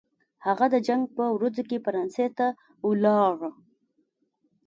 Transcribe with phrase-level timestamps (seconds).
[0.45, 2.47] هغه د جنګ په ورځو کې فرانسې ته
[2.87, 3.35] ولاړ.